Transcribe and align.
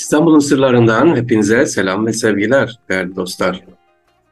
İstanbul'un 0.00 0.38
sırlarından 0.38 1.16
hepinize 1.16 1.66
selam 1.66 2.06
ve 2.06 2.12
sevgiler 2.12 2.78
değerli 2.88 3.16
dostlar. 3.16 3.64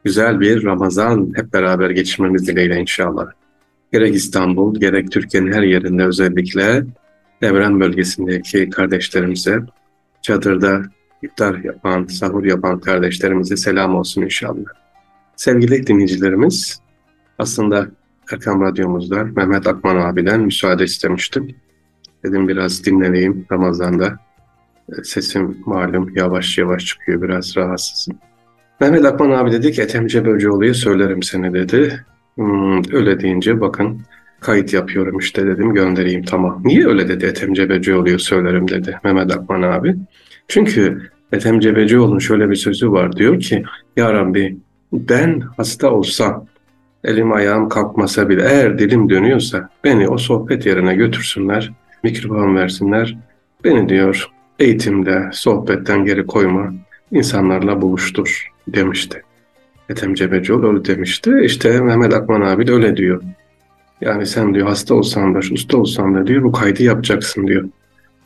Güzel 0.03 0.39
bir 0.39 0.63
Ramazan 0.63 1.33
hep 1.35 1.53
beraber 1.53 1.89
geçirmemiz 1.89 2.47
dileğiyle 2.47 2.79
inşallah. 2.79 3.27
Gerek 3.91 4.15
İstanbul, 4.15 4.79
gerek 4.79 5.11
Türkiye'nin 5.11 5.51
her 5.51 5.63
yerinde 5.63 6.05
özellikle 6.05 6.83
Devren 7.41 7.79
bölgesindeki 7.79 8.69
kardeşlerimize, 8.69 9.59
çadırda 10.21 10.81
iftar 11.21 11.57
yapan, 11.63 12.05
sahur 12.05 12.45
yapan 12.45 12.79
kardeşlerimize 12.79 13.57
selam 13.57 13.95
olsun 13.95 14.21
inşallah. 14.21 14.69
Sevgili 15.35 15.87
dinleyicilerimiz, 15.87 16.79
aslında 17.39 17.87
Erkam 18.33 18.61
Radyomuzda 18.61 19.23
Mehmet 19.23 19.67
Akman 19.67 19.95
abiden 19.95 20.41
müsaade 20.41 20.83
istemiştim. 20.83 21.55
Dedim 22.23 22.47
biraz 22.47 22.85
dinleneyim 22.85 23.45
Ramazan'da 23.51 24.28
Sesim 25.03 25.57
malum 25.65 26.15
yavaş 26.15 26.57
yavaş 26.57 26.85
çıkıyor 26.85 27.21
biraz 27.21 27.57
rahatsızım. 27.57 28.17
Mehmet 28.81 29.05
Akman 29.05 29.31
abi 29.31 29.51
dedi 29.51 29.71
ki 29.71 29.81
Ethemce 29.81 30.25
Böceoğlu'ya 30.25 30.73
söylerim 30.73 31.23
seni 31.23 31.53
dedi. 31.53 32.05
Hmm, 32.35 32.93
öyle 32.93 33.19
deyince 33.19 33.61
bakın 33.61 34.01
kayıt 34.39 34.73
yapıyorum 34.73 35.17
işte 35.17 35.47
dedim 35.47 35.73
göndereyim 35.73 36.23
tamam. 36.23 36.61
Niye 36.65 36.87
öyle 36.87 37.07
dedi 37.07 37.25
Ethemce 37.25 37.69
Böceoğlu'ya 37.69 38.19
söylerim 38.19 38.67
dedi 38.67 38.99
Mehmet 39.03 39.31
Akman 39.31 39.61
abi. 39.61 39.95
Çünkü 40.47 41.09
Ethem 41.31 41.59
Cebecioğlu'nun 41.59 42.19
şöyle 42.19 42.49
bir 42.49 42.55
sözü 42.55 42.91
var 42.91 43.15
diyor 43.15 43.39
ki 43.39 43.63
Ya 43.97 44.13
Rabbi 44.13 44.57
ben 44.93 45.39
hasta 45.57 45.91
olsam 45.91 46.45
elim 47.03 47.33
ayağım 47.33 47.69
kalkmasa 47.69 48.29
bile 48.29 48.41
eğer 48.49 48.79
dilim 48.79 49.09
dönüyorsa 49.09 49.69
beni 49.83 50.07
o 50.07 50.17
sohbet 50.17 50.65
yerine 50.65 50.95
götürsünler 50.95 51.71
mikrofon 52.03 52.55
versinler 52.55 53.17
beni 53.63 53.89
diyor 53.89 54.29
eğitimde, 54.59 55.29
sohbetten 55.33 56.05
geri 56.05 56.25
koyma, 56.25 56.73
insanlarla 57.11 57.81
buluştur 57.81 58.47
demişti. 58.67 59.23
Ethem 59.89 60.13
Cebecioğlu 60.13 60.67
öyle 60.67 60.85
demişti. 60.85 61.31
İşte 61.43 61.81
Mehmet 61.81 62.13
Akman 62.13 62.41
abi 62.41 62.67
de 62.67 62.71
öyle 62.73 62.97
diyor. 62.97 63.23
Yani 64.01 64.25
sen 64.25 64.53
diyor 64.53 64.67
hasta 64.67 64.95
olsan 64.95 65.35
da, 65.35 65.39
usta 65.39 65.77
olsan 65.77 66.15
da 66.15 66.27
diyor 66.27 66.43
bu 66.43 66.51
kaydı 66.51 66.83
yapacaksın 66.83 67.47
diyor. 67.47 67.69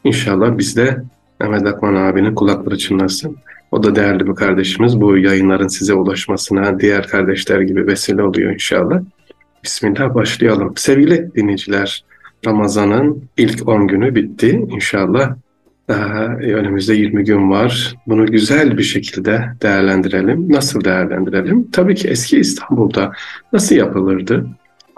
İnşallah 0.03 0.57
biz 0.57 0.77
de 0.77 1.03
Mehmet 1.39 1.67
Akman 1.67 1.95
abinin 1.95 2.35
kulakları 2.35 2.77
çınlasın. 2.77 3.37
O 3.71 3.83
da 3.83 3.95
değerli 3.95 4.27
bir 4.27 4.35
kardeşimiz. 4.35 5.01
Bu 5.01 5.17
yayınların 5.17 5.67
size 5.67 5.93
ulaşmasına 5.93 6.79
diğer 6.79 7.07
kardeşler 7.07 7.61
gibi 7.61 7.87
vesile 7.87 8.23
oluyor 8.23 8.53
inşallah. 8.53 9.01
Bismillah 9.63 10.15
başlayalım. 10.15 10.73
Sevgili 10.77 11.31
dinleyiciler, 11.35 12.05
Ramazan'ın 12.45 13.23
ilk 13.37 13.67
10 13.67 13.87
günü 13.87 14.15
bitti. 14.15 14.65
İnşallah 14.69 15.35
daha 15.87 16.25
önümüzde 16.35 16.93
20 16.93 17.23
gün 17.23 17.49
var. 17.49 17.95
Bunu 18.07 18.25
güzel 18.25 18.77
bir 18.77 18.83
şekilde 18.83 19.45
değerlendirelim. 19.61 20.51
Nasıl 20.51 20.83
değerlendirelim? 20.83 21.71
Tabii 21.71 21.95
ki 21.95 22.07
eski 22.07 22.39
İstanbul'da 22.39 23.11
nasıl 23.53 23.75
yapılırdı? 23.75 24.47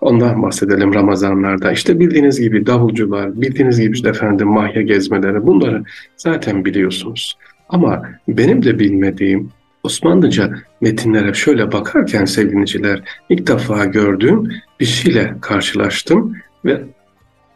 Ondan 0.01 0.43
bahsedelim 0.43 0.93
Ramazanlarda. 0.93 1.71
İşte 1.71 1.99
bildiğiniz 1.99 2.39
gibi 2.39 2.65
davulcular, 2.65 3.41
bildiğiniz 3.41 3.79
gibi 3.79 3.95
işte 3.95 4.09
efendim 4.09 4.47
mahya 4.47 4.81
gezmeleri 4.81 5.47
bunları 5.47 5.83
zaten 6.17 6.65
biliyorsunuz. 6.65 7.37
Ama 7.69 8.03
benim 8.27 8.63
de 8.63 8.79
bilmediğim 8.79 9.49
Osmanlıca 9.83 10.55
metinlere 10.81 11.33
şöyle 11.33 11.71
bakarken 11.71 12.25
sevgiliciler 12.25 13.03
ilk 13.29 13.47
defa 13.47 13.85
gördüğüm 13.85 14.49
bir 14.79 14.85
şeyle 14.85 15.35
karşılaştım 15.41 16.35
ve 16.65 16.81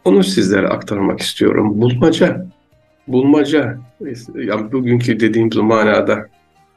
onu 0.05 0.23
sizlere 0.23 0.67
aktarmak 0.67 1.19
istiyorum. 1.19 1.81
Bulmaca 1.81 2.45
bulmaca. 3.11 3.77
Yani 4.35 4.71
bugünkü 4.71 5.19
dediğimiz 5.19 5.55
manada 5.55 6.27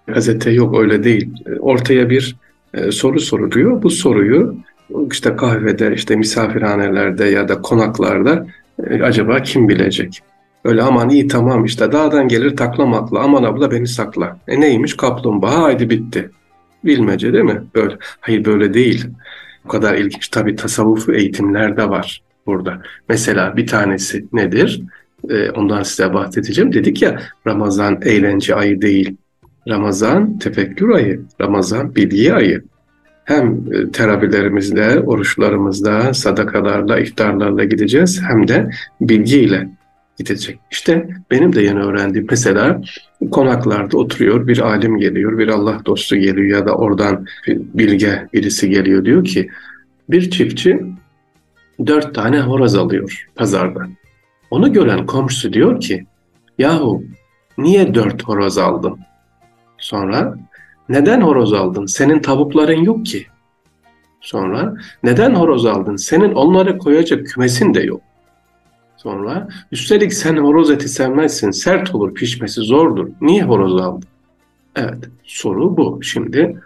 gazete 0.06 0.50
yok 0.50 0.78
öyle 0.78 1.05
değil. 1.05 1.30
Ortaya 1.61 2.11
bir 2.11 2.36
e, 2.74 2.92
soru 2.92 3.20
soruluyor. 3.20 3.83
Bu 3.83 3.91
soruyu 3.91 4.56
işte 5.11 5.36
kahvede, 5.36 5.95
işte 5.95 6.17
misafirhanelerde 6.17 7.24
ya 7.24 7.48
da 7.48 7.62
konaklarda 7.62 8.46
e, 8.86 9.02
acaba 9.02 9.42
kim 9.42 9.68
bilecek? 9.68 10.20
Öyle 10.64 10.83
aman 10.83 11.08
iyi 11.08 11.29
tamam 11.29 11.64
işte 11.64 11.92
dağdan 11.92 12.29
gelir 12.29 12.57
taklamakla 12.57 13.20
aman 13.20 13.42
abla 13.42 13.70
beni 13.70 13.86
sakla. 13.86 14.39
E 14.48 14.61
neymiş 14.61 14.96
kaplumbağa 14.96 15.62
haydi 15.62 15.90
bitti. 15.90 16.30
Bilmece 16.84 17.33
değil 17.33 17.45
mi? 17.45 17.62
Böyle. 17.74 17.96
Hayır 18.20 18.45
böyle 18.45 18.74
değil. 18.74 19.07
O 19.64 19.68
kadar 19.68 19.95
ilginç. 19.95 20.28
Tabii 20.28 20.57
tasavvufu 20.57 21.12
eğitimler 21.12 21.77
de 21.77 21.89
var 21.89 22.23
burada. 22.46 22.83
Mesela 23.08 23.57
bir 23.57 23.67
tanesi 23.67 24.27
nedir? 24.33 24.83
E, 25.30 25.50
ondan 25.50 25.83
size 25.83 26.14
bahsedeceğim. 26.14 26.72
Dedik 26.72 27.02
ya 27.02 27.22
Ramazan 27.46 27.98
eğlence 28.02 28.55
ayı 28.55 28.83
değil. 28.83 29.16
Ramazan 29.68 30.38
tefekkür 30.38 30.88
ayı, 30.88 31.22
Ramazan 31.40 31.94
bilgi 31.94 32.34
ayı. 32.34 32.62
Hem 33.24 33.60
e, 33.72 33.90
terapilerimizle, 33.90 35.00
oruçlarımızla, 35.00 36.14
sadakalarla, 36.14 36.98
iftarlarla 36.98 37.64
gideceğiz 37.64 38.22
hem 38.28 38.48
de 38.48 38.70
bilgiyle 39.00 39.68
gidecek. 40.18 40.58
İşte 40.70 41.08
benim 41.30 41.52
de 41.52 41.62
yeni 41.62 41.80
öğrendiğim 41.80 42.27
mesela 42.30 42.80
konaklarda 43.30 43.98
oturuyor 43.98 44.46
bir 44.46 44.58
alim 44.58 44.98
geliyor, 44.98 45.39
bir 45.39 45.48
Allah 45.48 45.78
dostu 45.86 46.16
geliyor 46.16 46.58
ya 46.58 46.66
da 46.66 46.74
oradan 46.74 47.27
bir 47.46 47.60
bilge 47.74 48.27
birisi 48.33 48.70
geliyor 48.70 49.04
diyor 49.04 49.24
ki 49.24 49.48
bir 50.10 50.30
çiftçi 50.30 50.80
dört 51.86 52.14
tane 52.14 52.40
horoz 52.40 52.74
alıyor 52.74 53.27
pazardan. 53.34 54.02
Onu 54.52 54.73
gören 54.73 55.07
komşusu 55.07 55.52
diyor 55.52 55.80
ki, 55.80 56.07
yahu 56.58 57.05
niye 57.58 57.95
dört 57.95 58.23
horoz 58.23 58.58
aldın? 58.58 58.98
Sonra, 59.79 60.35
neden 60.89 61.20
horoz 61.20 61.52
aldın? 61.52 61.86
Senin 61.86 62.20
tavukların 62.20 62.83
yok 62.83 63.07
ki. 63.07 63.27
Sonra, 64.20 64.74
neden 65.02 65.35
horoz 65.35 65.67
aldın? 65.67 65.96
Senin 65.96 66.33
onları 66.33 66.79
koyacak 66.79 67.27
kümesin 67.27 67.74
de 67.74 67.80
yok. 67.80 68.01
Sonra, 68.96 69.48
üstelik 69.73 70.13
sen 70.13 70.36
horoz 70.36 70.70
eti 70.70 70.89
sevmezsin, 70.89 71.51
sert 71.51 71.95
olur, 71.95 72.14
pişmesi 72.14 72.61
zordur. 72.61 73.08
Niye 73.20 73.42
horoz 73.42 73.80
aldın? 73.80 74.08
Evet, 74.77 75.08
soru 75.24 75.77
bu. 75.77 76.01
Şimdi 76.02 76.61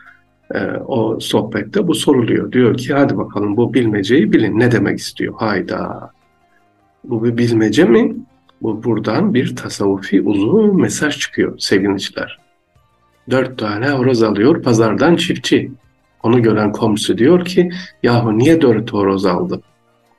e, 0.54 0.58
o 0.86 1.20
sohbette 1.20 1.88
bu 1.88 1.94
soruluyor. 1.94 2.53
Diyor 2.53 2.76
ki 2.76 2.94
hadi 2.94 3.16
bakalım 3.16 3.56
bu 3.56 3.74
bilmeceyi 3.74 4.32
bilin. 4.32 4.58
Ne 4.58 4.72
demek 4.72 4.98
istiyor? 4.98 5.34
Hayda. 5.36 6.16
Bu 7.08 7.24
bir 7.24 7.38
bilmece 7.38 7.84
mi? 7.84 8.16
Bu 8.62 8.84
buradan 8.84 9.34
bir 9.34 9.56
tasavvufi 9.56 10.22
uzun 10.22 10.80
mesaj 10.80 11.18
çıkıyor 11.18 11.58
sevgiliciler. 11.58 12.38
Dört 13.30 13.58
tane 13.58 13.90
horoz 13.90 14.22
alıyor 14.22 14.62
pazardan 14.62 15.16
çiftçi. 15.16 15.70
Onu 16.22 16.42
gören 16.42 16.72
komşu 16.72 17.18
diyor 17.18 17.44
ki 17.44 17.70
yahu 18.02 18.38
niye 18.38 18.60
dört 18.60 18.92
horoz 18.92 19.26
aldın? 19.26 19.62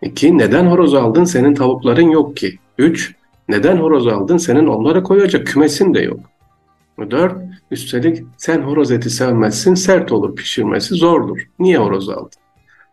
İki, 0.02 0.38
neden 0.38 0.66
horoz 0.66 0.94
aldın 0.94 1.24
senin 1.24 1.56
tavukların 1.56 2.10
yok 2.10 2.38
ki? 2.38 2.60
Üç, 2.78 3.16
neden 3.50 3.78
horoz 3.78 4.08
aldın 4.08 4.38
senin 4.38 4.68
onlara 4.68 5.04
koyacak 5.04 5.48
kümesin 5.48 5.94
de 5.94 6.00
yok. 6.00 6.20
Dört, 7.12 7.38
üstelik 7.72 8.24
sen 8.38 8.62
horoz 8.62 8.92
eti 8.92 9.10
sevmezsin 9.10 9.74
sert 9.74 10.12
olur 10.12 10.36
pişirmesi 10.36 10.96
zordur. 10.96 11.38
Niye 11.60 11.78
horoz 11.78 12.10
aldın? 12.10 12.40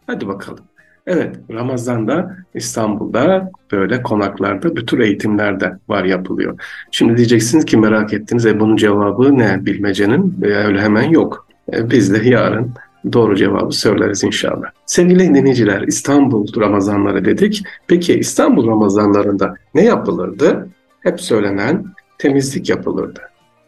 Hadi 0.06 0.28
bakalım. 0.28 0.64
Evet, 1.06 1.36
Ramazan'da 1.50 2.36
İstanbul'da 2.54 3.50
böyle 3.72 4.02
konaklarda 4.02 4.76
bütün 4.76 5.00
eğitimlerde 5.00 5.78
var 5.88 6.04
yapılıyor. 6.04 6.60
Şimdi 6.90 7.16
diyeceksiniz 7.16 7.64
ki 7.64 7.76
merak 7.76 8.12
ettiniz, 8.12 8.46
e 8.46 8.60
bunun 8.60 8.76
cevabı 8.76 9.38
ne 9.38 9.66
bilmecenin? 9.66 10.36
E, 10.42 10.46
öyle 10.46 10.80
hemen 10.80 11.10
yok. 11.10 11.46
E, 11.72 11.90
biz 11.90 12.14
de 12.14 12.28
yarın 12.28 12.74
doğru 13.12 13.36
cevabı 13.36 13.72
söyleriz 13.72 14.24
inşallah. 14.24 14.70
Sevgili 14.86 15.34
dinleyiciler, 15.34 15.82
İstanbul 15.82 16.60
Ramazanları 16.60 17.24
dedik. 17.24 17.62
Peki 17.86 18.18
İstanbul 18.18 18.68
Ramazanlarında 18.68 19.54
ne 19.74 19.84
yapılırdı? 19.84 20.68
Hep 21.00 21.20
söylenen 21.20 21.84
temizlik 22.18 22.68
yapılırdı. 22.68 23.20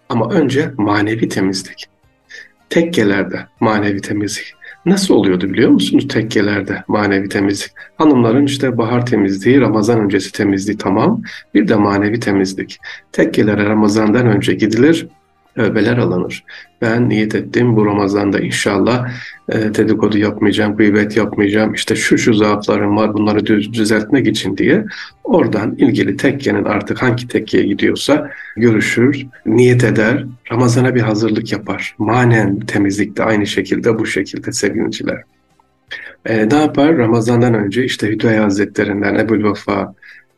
Ama 0.08 0.30
önce 0.30 0.70
manevi 0.76 1.28
temizlik. 1.28 1.86
Tekkelerde 2.70 3.46
manevi 3.60 4.00
temizlik. 4.00 4.55
Nasıl 4.86 5.14
oluyordu 5.14 5.50
biliyor 5.50 5.70
musunuz 5.70 6.08
tekkelerde 6.08 6.84
manevi 6.88 7.28
temizlik? 7.28 7.70
Hanımların 7.96 8.46
işte 8.46 8.78
bahar 8.78 9.06
temizliği, 9.06 9.60
Ramazan 9.60 10.00
öncesi 10.00 10.32
temizliği 10.32 10.78
tamam. 10.78 11.22
Bir 11.54 11.68
de 11.68 11.74
manevi 11.74 12.20
temizlik. 12.20 12.78
Tekkelere 13.12 13.64
Ramazan'dan 13.64 14.26
önce 14.26 14.54
gidilir, 14.54 15.06
tövbeler 15.56 15.96
alınır. 15.96 16.44
Ben 16.82 17.08
niyet 17.08 17.34
ettim 17.34 17.76
bu 17.76 17.86
Ramazan'da 17.86 18.40
inşallah 18.40 19.08
e, 19.48 19.54
dedikodu 19.54 20.18
yapmayacağım, 20.18 20.76
gıybet 20.76 21.16
yapmayacağım, 21.16 21.74
işte 21.74 21.96
şu 21.96 22.18
şu 22.18 22.34
zaaflarım 22.34 22.96
var 22.96 23.14
bunları 23.14 23.46
düz, 23.46 23.72
düzeltmek 23.72 24.26
için 24.26 24.56
diye 24.56 24.84
oradan 25.24 25.74
ilgili 25.74 26.16
tekkenin 26.16 26.64
artık 26.64 27.02
hangi 27.02 27.28
tekkeye 27.28 27.64
gidiyorsa 27.64 28.30
görüşür, 28.56 29.26
niyet 29.46 29.84
eder, 29.84 30.24
Ramazan'a 30.52 30.94
bir 30.94 31.00
hazırlık 31.00 31.52
yapar. 31.52 31.94
Manen 31.98 32.60
temizlikte 32.60 33.24
aynı 33.24 33.46
şekilde 33.46 33.98
bu 33.98 34.06
şekilde 34.06 34.52
sevgiliciler. 34.52 35.22
E, 36.26 36.48
ne 36.48 36.54
yapar? 36.54 36.96
Ramazan'dan 36.96 37.54
önce 37.54 37.84
işte 37.84 38.08
Hüdayi 38.08 38.38
Hazretlerinden 38.38 39.14
Ebu'l 39.14 39.44
Vefa 39.44 39.94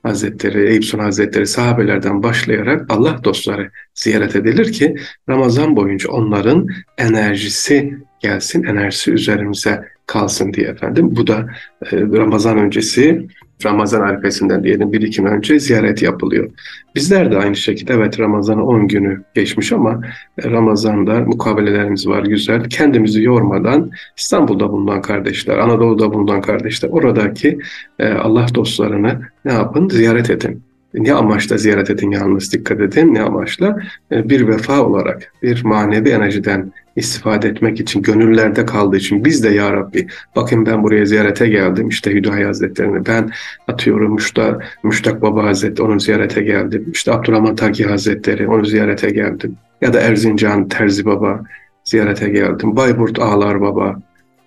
Hazretleri, 0.09 0.69
Eyüp 0.69 0.85
Sultan 0.85 1.05
Hazretleri 1.05 1.47
sahabelerden 1.47 2.23
başlayarak 2.23 2.87
Allah 2.89 3.21
dostları 3.25 3.71
ziyaret 3.95 4.37
edilir 4.37 4.73
ki 4.73 4.97
Ramazan 5.29 5.77
boyunca 5.77 6.11
onların 6.11 6.67
enerjisi 6.99 7.99
gelsin, 8.21 8.65
enerjisi 8.65 9.13
üzerimize 9.13 9.85
kalsın 10.07 10.53
diye 10.53 10.69
efendim. 10.69 11.17
Bu 11.17 11.27
da 11.27 11.51
e, 11.93 11.97
Ramazan 12.01 12.59
öncesi 12.59 13.29
Ramazan 13.65 14.01
arifesinden 14.01 14.65
diyelim 14.65 14.93
bir 14.93 15.03
iki 15.03 15.23
gün 15.23 15.29
önce 15.29 15.59
ziyaret 15.59 16.03
yapılıyor. 16.03 16.51
Bizler 16.95 17.33
de 17.33 17.39
aynı 17.39 17.57
şekilde 17.57 17.93
evet 17.93 18.21
Ramazan'ın 18.21 18.63
10 18.63 18.89
günü 18.89 19.23
geçmiş 19.35 19.73
ama 19.73 20.01
Ramazan'da 20.45 21.21
mukabelelerimiz 21.21 22.09
var 22.09 22.23
güzel. 22.23 22.65
Kendimizi 22.65 23.23
yormadan 23.23 23.91
İstanbul'da 24.17 24.73
bulunan 24.73 25.03
kardeşler, 25.03 25.59
Anadolu'da 25.59 26.13
bulunan 26.13 26.41
kardeşler 26.41 26.89
oradaki 26.89 27.59
e, 27.99 28.09
Allah 28.09 28.47
dostlarını 28.55 29.21
ne 29.45 29.53
yapın? 29.53 29.89
Ziyaret 29.89 30.31
edin. 30.31 30.68
Ne 30.95 31.13
amaçla 31.13 31.57
ziyaret 31.57 31.91
edin 31.91 32.11
yalnız 32.11 32.53
dikkat 32.53 32.81
edin. 32.81 33.15
Ne 33.15 33.23
amaçla? 33.23 33.79
E, 34.13 34.29
bir 34.29 34.49
vefa 34.49 34.83
olarak, 34.83 35.33
bir 35.43 35.65
manevi 35.65 36.09
enerjiden 36.09 36.73
istifade 36.97 37.49
etmek 37.49 37.81
için, 37.81 38.03
gönüllerde 38.03 38.67
kaldığı 38.67 38.97
için 38.97 39.25
biz 39.25 39.45
de 39.45 39.49
ya 39.49 39.73
Rabbi 39.73 40.07
bakın 40.37 40.67
ben 40.67 40.83
buraya 40.83 41.07
ziyarete 41.07 41.49
geldim 41.49 41.89
işte 41.89 42.11
Hüdayi 42.11 42.45
Hazretleri'ni 42.45 43.07
ben 43.07 43.31
atıyorum 43.69 44.15
Müştak, 44.15 44.79
Müştak 44.83 45.23
Baba 45.23 45.45
Hazretleri 45.45 45.89
onu 45.89 46.01
ziyarete 46.01 46.43
geldim. 46.43 46.91
İşte 46.93 47.13
Abdurrahman 47.13 47.57
Taki 47.57 47.85
Hazretleri 47.85 48.49
onu 48.49 48.65
ziyarete 48.65 49.11
geldim. 49.11 49.57
Ya 49.81 49.93
da 49.93 50.01
Erzincan 50.01 50.69
Terzi 50.69 51.05
Baba 51.05 51.43
ziyarete 51.85 52.29
geldim. 52.29 52.77
Bayburt 52.77 53.19
Ağlar 53.19 53.61
Baba 53.61 53.97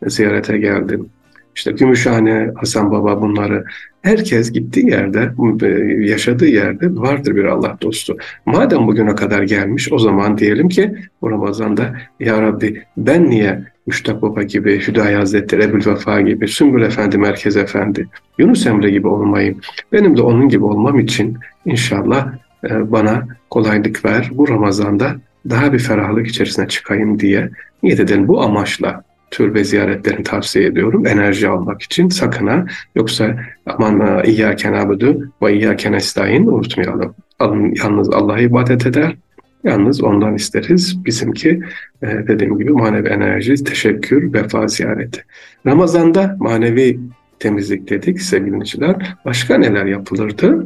ziyarete 0.08 0.58
geldim. 0.58 1.10
İşte 1.56 1.72
Gümüşhane, 1.72 2.52
Hasan 2.56 2.92
Baba 2.92 3.22
bunları 3.22 3.64
herkes 4.02 4.52
gittiği 4.52 4.90
yerde, 4.90 5.32
e, 5.62 5.68
yaşadığı 6.10 6.48
yerde 6.48 6.96
vardır 6.96 7.36
bir 7.36 7.44
Allah 7.44 7.78
dostu. 7.82 8.18
Madem 8.46 8.88
bugüne 8.88 9.16
kadar 9.16 9.44
gelmiş 9.44 9.92
o 9.92 10.00
zaman 10.00 10.38
diyelim 10.38 10.70
ki 10.70 10.96
bu 11.22 11.32
Ramazan'da 11.32 11.96
Ya 12.20 12.42
Rabbi 12.42 12.84
ben 12.98 13.30
niye 13.30 13.72
Müştak 13.88 14.22
Baba 14.22 14.44
gibi, 14.44 14.88
Hüdayi 14.88 15.16
Hazretleri, 15.16 15.64
Ebul 15.64 15.92
Vefa 15.92 16.22
gibi, 16.22 16.48
Sümbül 16.48 16.82
Efendi, 16.82 17.18
Merkez 17.18 17.58
Efendi, 17.58 18.08
Yunus 18.38 18.68
Emre 18.68 18.90
gibi 18.90 19.08
olmayayım. 19.08 19.60
Benim 19.92 20.18
de 20.18 20.22
onun 20.22 20.50
gibi 20.50 20.64
olmam 20.64 21.00
için 21.00 21.38
inşallah 21.66 22.34
e, 22.70 22.92
bana 22.92 23.28
kolaylık 23.50 24.06
ver. 24.06 24.30
Bu 24.32 24.50
Ramazan'da 24.50 25.16
daha 25.50 25.74
bir 25.74 25.80
ferahlık 25.80 26.28
içerisine 26.28 26.68
çıkayım 26.68 27.20
diye 27.20 27.50
niyet 27.84 28.00
edelim. 28.00 28.28
Bu 28.28 28.42
amaçla 28.42 29.04
türbe 29.32 29.64
ziyaretlerini 29.64 30.24
tavsiye 30.24 30.66
ediyorum. 30.66 31.08
Enerji 31.08 31.48
almak 31.48 31.82
için 31.82 32.10
sakın 32.10 32.48
ha. 32.48 32.66
Yoksa 32.96 33.40
aman 33.66 34.24
İyyâken 34.26 34.74
abudu 34.74 35.32
ve 35.44 35.54
İyyâken 35.54 35.94
estaîn 35.94 36.46
unutmayalım. 36.46 37.16
Alın, 37.40 37.74
yalnız 37.84 38.10
Allah'a 38.10 38.40
ibadet 38.40 38.86
eder. 38.86 39.16
Yalnız 39.64 40.04
ondan 40.04 40.36
isteriz. 40.36 41.06
Bizimki 41.06 41.62
e, 42.04 42.08
dediğim 42.28 42.58
gibi 42.58 42.72
manevi 42.72 43.08
enerji, 43.08 43.64
teşekkür, 43.64 44.34
vefa 44.34 44.68
ziyareti. 44.68 45.24
Ramazan'da 45.66 46.36
manevi 46.40 47.00
temizlik 47.40 47.90
dedik 47.90 48.22
sevgiliciler. 48.22 49.16
Başka 49.26 49.58
neler 49.58 49.86
yapılırdı? 49.86 50.66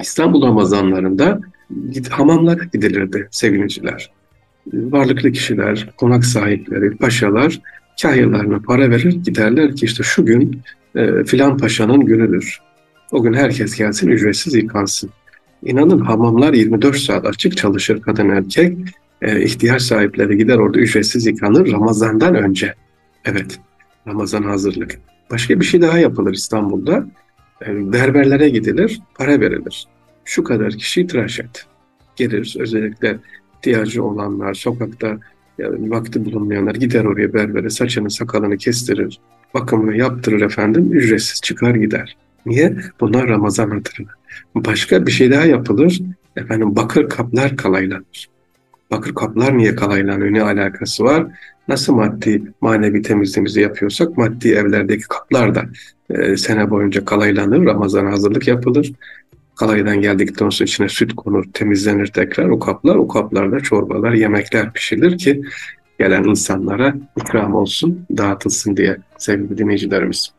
İstanbul 0.00 0.42
Ramazanlarında 0.46 1.40
hamamlara 2.10 2.64
gidilirdi 2.72 3.28
sevgiliciler 3.30 4.10
varlıklı 4.72 5.32
kişiler, 5.32 5.88
konak 5.96 6.24
sahipleri, 6.24 6.96
paşalar 6.96 7.60
kahyalarına 8.02 8.58
para 8.58 8.90
verir 8.90 9.12
giderler 9.12 9.76
ki 9.76 9.84
işte 9.84 10.02
şu 10.02 10.26
gün 10.26 10.60
e, 10.96 11.24
filan 11.24 11.58
paşanın 11.58 12.00
günüdür. 12.00 12.60
O 13.12 13.22
gün 13.22 13.32
herkes 13.32 13.76
gelsin 13.76 14.08
ücretsiz 14.08 14.54
yıkansın. 14.54 15.10
İnanın 15.62 15.98
hamamlar 15.98 16.52
24 16.52 16.96
saat 16.96 17.26
açık 17.26 17.56
çalışır 17.56 18.02
kadın 18.02 18.28
erkek. 18.28 18.78
E, 19.22 19.42
ihtiyaç 19.42 19.82
sahipleri 19.82 20.38
gider 20.38 20.56
orada 20.56 20.78
ücretsiz 20.78 21.26
yıkanır 21.26 21.72
Ramazan'dan 21.72 22.34
önce. 22.34 22.74
Evet 23.24 23.60
Ramazan 24.06 24.42
hazırlık. 24.42 25.00
Başka 25.30 25.60
bir 25.60 25.64
şey 25.64 25.80
daha 25.80 25.98
yapılır 25.98 26.32
İstanbul'da. 26.32 27.06
E, 27.66 27.92
berberlere 27.92 28.48
gidilir, 28.48 29.00
para 29.14 29.40
verilir. 29.40 29.86
Şu 30.24 30.44
kadar 30.44 30.72
kişi 30.72 31.06
tıraş 31.06 31.40
et. 31.40 31.66
Gelir 32.16 32.56
özellikle 32.58 33.18
ihtiyacı 33.64 34.04
olanlar, 34.04 34.54
sokakta 34.54 35.18
yani 35.58 35.90
vakti 35.90 36.24
bulunmayanlar 36.24 36.74
gider 36.74 37.04
oraya 37.04 37.34
berbere 37.34 37.70
saçını 37.70 38.10
sakalını 38.10 38.56
kestirir, 38.56 39.20
bakımını 39.54 39.96
yaptırır 39.96 40.40
efendim, 40.40 40.92
ücretsiz 40.92 41.40
çıkar 41.40 41.74
gider. 41.74 42.16
Niye? 42.46 42.76
Bunlar 43.00 43.28
Ramazan 43.28 43.70
hatırına. 43.70 44.10
Başka 44.54 45.06
bir 45.06 45.12
şey 45.12 45.30
daha 45.30 45.44
yapılır. 45.44 46.00
Efendim 46.36 46.76
bakır 46.76 47.08
kaplar 47.08 47.56
kalaylanır. 47.56 48.28
Bakır 48.90 49.14
kaplar 49.14 49.58
niye 49.58 49.74
kalaylanıyor? 49.74 50.32
Ne 50.32 50.42
alakası 50.42 51.04
var? 51.04 51.26
Nasıl 51.68 51.94
maddi 51.94 52.42
manevi 52.60 53.02
temizliğimizi 53.02 53.60
yapıyorsak 53.60 54.16
maddi 54.18 54.48
evlerdeki 54.48 55.08
kaplar 55.08 55.54
da 55.54 55.64
e, 56.10 56.36
sene 56.36 56.70
boyunca 56.70 57.04
kalaylanır. 57.04 57.66
Ramazan 57.66 58.06
hazırlık 58.06 58.48
yapılır. 58.48 58.92
Kalaydan 59.56 60.00
geldikten 60.00 60.48
sonra 60.48 60.64
içine 60.64 60.88
süt 60.88 61.16
konur, 61.16 61.44
temizlenir 61.52 62.06
tekrar 62.06 62.48
o 62.48 62.58
kaplar. 62.58 62.96
O 62.96 63.08
kaplarda 63.08 63.60
çorbalar, 63.60 64.12
yemekler 64.12 64.72
pişirilir 64.72 65.18
ki 65.18 65.42
gelen 65.98 66.24
insanlara 66.24 66.94
ikram 67.16 67.54
olsun, 67.54 68.06
dağıtılsın 68.16 68.76
diye 68.76 68.96
sevgili 69.18 69.58
dinleyicilerimiz. 69.58 70.32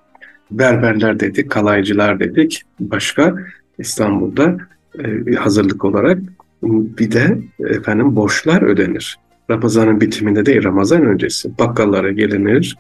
Berberler 0.51 1.19
dedik, 1.19 1.51
kalaycılar 1.51 2.19
dedik. 2.19 2.61
Başka 2.79 3.35
İstanbul'da 3.77 4.57
e, 4.99 5.35
hazırlık 5.35 5.85
olarak 5.85 6.17
bir 6.63 7.11
de 7.11 7.37
efendim 7.59 8.15
borçlar 8.15 8.61
ödenir. 8.61 9.17
Ramazanın 9.49 10.01
bitiminde 10.01 10.45
değil 10.45 10.63
Ramazan 10.63 11.05
öncesi 11.05 11.57
bakkallara 11.57 12.11
gelinir, 12.11 12.77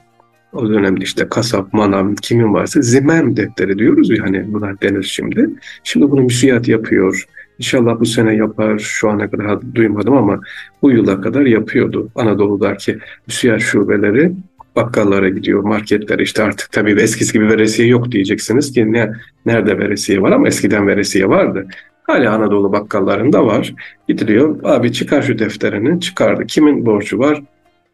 o 0.55 0.69
dönemde 0.69 1.03
işte 1.03 1.29
kasap, 1.29 1.73
manav, 1.73 2.15
kimin 2.21 2.53
varsa 2.53 2.81
zimem 2.81 3.37
defteri 3.37 3.79
diyoruz 3.79 4.09
ya 4.09 4.23
hani 4.23 4.53
bunlar 4.53 4.81
denir 4.81 5.03
şimdi. 5.03 5.49
Şimdi 5.83 6.11
bunu 6.11 6.21
müsiyat 6.21 6.67
yapıyor. 6.67 7.25
İnşallah 7.59 7.99
bu 7.99 8.05
sene 8.05 8.35
yapar. 8.35 8.79
Şu 8.79 9.09
ana 9.09 9.31
kadar 9.31 9.75
duymadım 9.75 10.13
ama 10.13 10.41
bu 10.81 10.91
yıla 10.91 11.21
kadar 11.21 11.41
yapıyordu. 11.41 12.09
Anadolu'daki 12.15 12.97
müsiyat 13.27 13.61
şubeleri 13.61 14.31
bakkallara 14.75 15.29
gidiyor, 15.29 15.63
marketlere 15.63 16.23
işte 16.23 16.43
artık 16.43 16.71
tabii 16.71 17.01
eskisi 17.01 17.33
gibi 17.33 17.49
veresiye 17.49 17.87
yok 17.87 18.11
diyeceksiniz 18.11 18.71
ki 18.73 18.93
ne 18.93 19.11
nerede 19.45 19.79
veresiye 19.79 20.21
var 20.21 20.31
ama 20.31 20.47
eskiden 20.47 20.87
veresiye 20.87 21.29
vardı. 21.29 21.67
Hala 22.03 22.33
Anadolu 22.33 22.71
bakkallarında 22.71 23.45
var. 23.45 23.73
Gidiliyor. 24.07 24.59
Abi 24.63 24.93
çıkar 24.93 25.21
şu 25.21 25.39
defterini. 25.39 25.99
Çıkardı. 25.99 26.45
Kimin 26.47 26.85
borcu 26.85 27.19
var? 27.19 27.43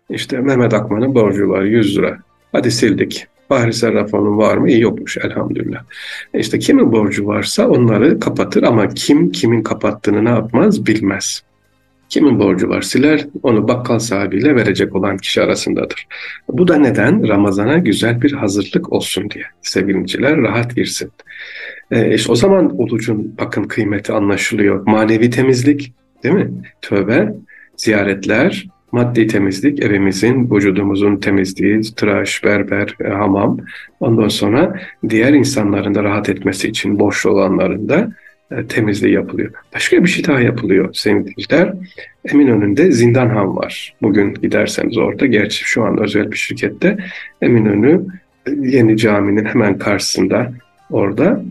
İşte 0.09 0.37
Mehmet 0.37 0.73
Akman'ın 0.73 1.15
borcu 1.15 1.49
var 1.49 1.63
100 1.63 1.97
lira. 1.97 2.17
Hadi 2.51 2.71
sildik. 2.71 3.27
Bahri 3.49 3.73
Serrafon'un 3.73 4.37
var 4.37 4.57
mı? 4.57 4.69
İyi 4.69 4.81
yokmuş 4.81 5.17
elhamdülillah. 5.17 5.83
İşte 6.33 6.59
kimin 6.59 6.91
borcu 6.91 7.27
varsa 7.27 7.67
onları 7.67 8.19
kapatır 8.19 8.63
ama 8.63 8.87
kim 8.87 9.31
kimin 9.31 9.63
kapattığını 9.63 10.25
ne 10.25 10.29
yapmaz 10.29 10.85
bilmez. 10.85 11.43
Kimin 12.09 12.39
borcu 12.39 12.69
var 12.69 12.81
siler, 12.81 13.27
onu 13.43 13.67
bakkal 13.67 13.99
sahibiyle 13.99 14.55
verecek 14.55 14.95
olan 14.95 15.17
kişi 15.17 15.41
arasındadır. 15.41 16.07
Bu 16.49 16.67
da 16.67 16.75
neden? 16.75 17.27
Ramazana 17.27 17.77
güzel 17.77 18.21
bir 18.21 18.31
hazırlık 18.31 18.93
olsun 18.93 19.29
diye. 19.29 19.45
Sevgiliciler 19.61 20.37
rahat 20.37 20.75
girsin. 20.75 21.11
Ee, 21.91 22.15
işte 22.15 22.31
o 22.31 22.35
zaman 22.35 22.79
olucun 22.79 23.35
bakın 23.39 23.63
kıymeti 23.63 24.13
anlaşılıyor. 24.13 24.87
Manevi 24.87 25.29
temizlik, 25.29 25.93
değil 26.23 26.35
mi? 26.35 26.51
Tövbe, 26.81 27.33
ziyaretler, 27.77 28.67
maddi 28.91 29.27
temizlik, 29.27 29.83
evimizin, 29.83 30.51
vücudumuzun 30.51 31.15
temizliği, 31.17 31.81
tıraş, 31.81 32.43
berber, 32.43 32.95
e, 33.05 33.07
hamam. 33.07 33.57
Ondan 33.99 34.27
sonra 34.27 34.79
diğer 35.09 35.33
insanların 35.33 35.95
da 35.95 36.03
rahat 36.03 36.29
etmesi 36.29 36.67
için 36.67 36.99
boş 36.99 37.25
olanların 37.25 37.89
da 37.89 38.11
e, 38.51 38.67
temizliği 38.67 39.13
yapılıyor. 39.13 39.51
Başka 39.75 40.03
bir 40.03 40.09
şey 40.09 40.25
daha 40.25 40.39
yapılıyor 40.39 40.93
sevgililer. 40.93 41.73
Eminönü'nde 42.25 42.91
Zindanhan 42.91 43.55
var. 43.57 43.95
Bugün 44.01 44.33
giderseniz 44.33 44.97
orada, 44.97 45.25
gerçi 45.25 45.63
şu 45.63 45.83
an 45.83 45.99
özel 45.99 46.31
bir 46.31 46.37
şirkette 46.37 46.97
Eminönü 47.41 48.05
e, 48.47 48.51
yeni 48.51 48.97
caminin 48.97 49.45
hemen 49.45 49.77
karşısında 49.77 50.51
orada 50.89 51.43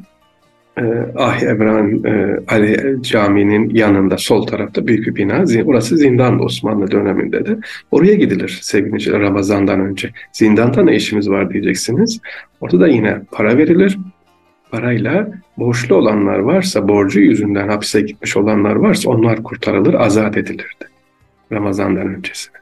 e, 0.79 0.83
Ahi 1.17 1.47
Ebran 1.47 2.05
e, 2.05 2.41
Ali 2.49 3.03
Camii'nin 3.03 3.75
yanında 3.75 4.19
sol 4.19 4.47
tarafta 4.47 4.87
büyük 4.87 5.07
bir 5.07 5.15
bina. 5.15 5.45
Orası 5.65 5.97
zindan 5.97 6.45
Osmanlı 6.45 6.91
döneminde 6.91 7.47
de. 7.47 7.57
Oraya 7.91 8.15
gidilir 8.15 8.59
sevgili 8.62 9.12
Ramazan'dan 9.21 9.81
önce. 9.81 10.11
Zindanda 10.33 10.83
ne 10.83 10.97
işimiz 10.97 11.31
var 11.31 11.50
diyeceksiniz. 11.50 12.21
Orada 12.61 12.81
da 12.81 12.89
yine 12.89 13.21
para 13.33 13.59
verilir. 13.59 13.99
Parayla 14.71 15.29
borçlu 15.59 15.95
olanlar 15.95 16.39
varsa, 16.39 16.89
borcu 16.89 17.21
yüzünden 17.21 17.69
hapse 17.69 18.00
gitmiş 18.00 18.37
olanlar 18.37 18.77
varsa 18.77 19.11
onlar 19.11 19.43
kurtarılır, 19.43 19.95
azat 19.95 20.37
edilirdi. 20.37 20.85
Ramazan'dan 21.53 22.07
öncesine. 22.07 22.60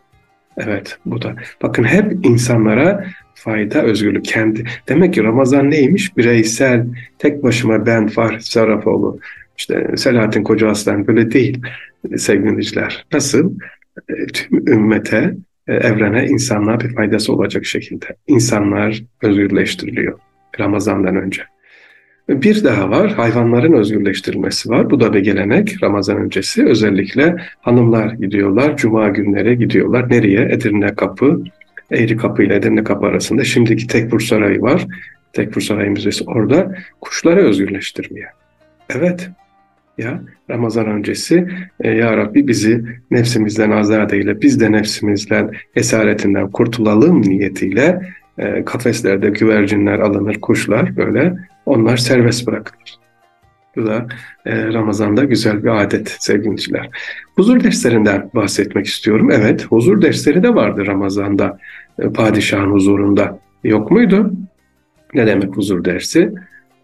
Evet 0.59 0.99
bu 1.07 1.23
da. 1.23 1.37
Bakın 1.63 1.85
hep 1.85 2.27
insanlara 2.27 3.05
fayda, 3.35 3.83
özgürlük 3.83 4.25
kendi. 4.25 4.65
Demek 4.89 5.15
ki 5.15 5.25
Ramazan 5.25 5.71
neymiş? 5.71 6.17
Bireysel, 6.17 6.87
tek 7.19 7.43
başıma 7.43 7.87
ben 7.87 8.07
Fahri 8.07 8.43
Sarrafoğlu, 8.43 9.21
işte 9.59 9.87
Selahattin 9.97 10.43
Koca 10.43 10.69
Aslan 10.69 11.07
böyle 11.07 11.31
değil 11.31 11.63
sevgili 12.17 12.47
dinleyiciler. 12.47 13.07
Nasıl? 13.13 13.55
E, 14.09 14.27
tüm 14.27 14.69
ümmete, 14.69 15.35
e, 15.67 15.75
evrene, 15.75 16.27
insanlığa 16.27 16.81
bir 16.81 16.95
faydası 16.95 17.33
olacak 17.33 17.65
şekilde. 17.65 18.07
İnsanlar 18.27 19.03
özgürleştiriliyor 19.23 20.19
Ramazan'dan 20.61 21.17
önce. 21.17 21.43
Bir 22.29 22.65
daha 22.65 22.91
var, 22.91 23.13
hayvanların 23.13 23.73
özgürleştirilmesi 23.73 24.71
var. 24.71 24.91
Bu 24.91 25.01
da 25.01 25.13
bir 25.13 25.21
gelenek 25.21 25.83
Ramazan 25.83 26.17
öncesi. 26.17 26.65
Özellikle 26.67 27.37
hanımlar 27.61 28.13
gidiyorlar, 28.13 28.77
cuma 28.77 29.09
günleri 29.09 29.59
gidiyorlar. 29.59 30.11
Nereye? 30.11 30.41
Edirne 30.41 30.95
Kapı, 30.95 31.43
Eğri 31.91 32.17
Kapı 32.17 32.43
ile 32.43 32.55
Edirne 32.55 32.85
Kapı 32.85 33.07
arasında. 33.07 33.45
Şimdiki 33.45 33.87
Tekfur 33.87 34.21
Sarayı 34.21 34.63
var. 34.63 34.87
Tekfur 35.33 35.61
Sarayı 35.61 35.91
Müzesi 35.91 36.25
orada. 36.25 36.75
Kuşları 37.01 37.41
özgürleştirmeye. 37.41 38.27
Evet, 38.95 39.31
ya 39.99 40.21
Ramazan 40.51 40.87
öncesi 40.87 41.49
e, 41.81 41.91
Ya 41.91 42.17
Rabbi 42.17 42.49
bizi 42.49 42.85
nefsimizden 43.11 43.71
azade 43.71 44.19
ile 44.19 44.43
biz 44.43 44.61
de 44.61 44.73
nefsimizden 44.73 45.51
esaretinden 45.77 46.51
kurtulalım 46.51 47.23
niyetiyle 47.23 48.01
e, 48.39 48.65
kafeslerde 48.65 49.31
güvercinler 49.31 49.99
alınır, 49.99 50.41
kuşlar 50.41 50.97
böyle 50.97 51.35
onlar 51.69 51.97
serbest 51.97 52.47
bırakılır. 52.47 52.99
Bu 53.77 53.87
da 53.87 54.07
e, 54.47 54.73
Ramazan'da 54.73 55.25
güzel 55.25 55.65
bir 55.65 55.83
adet 55.83 56.17
sevgiliciler. 56.19 56.91
Huzur 57.37 57.65
derslerinden 57.65 58.31
bahsetmek 58.35 58.87
istiyorum. 58.87 59.31
Evet, 59.33 59.65
huzur 59.65 60.03
dersleri 60.03 60.43
de 60.43 60.55
vardı 60.55 60.87
Ramazan'da 60.87 61.59
e, 61.99 62.09
padişahın 62.09 62.73
huzurunda. 62.73 63.39
Yok 63.65 63.91
muydu? 63.91 64.33
Ne 65.15 65.27
demek 65.27 65.57
huzur 65.57 65.85
dersi? 65.85 66.33